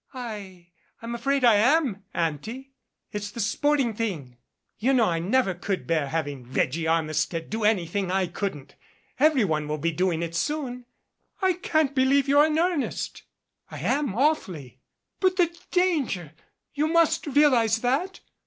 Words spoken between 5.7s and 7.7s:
bear having Reggie Armistead do